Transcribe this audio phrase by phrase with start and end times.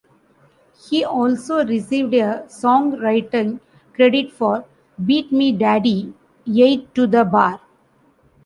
[0.89, 3.59] He also received a songwriting
[3.93, 4.65] credit for
[5.05, 6.11] "Beat Me Daddy,
[6.47, 7.61] Eight to the Bar".